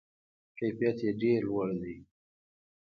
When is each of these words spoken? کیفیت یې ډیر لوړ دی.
کیفیت 0.57 0.97
یې 1.05 1.11
ډیر 1.21 1.39
لوړ 1.47 1.69
دی. 1.81 1.97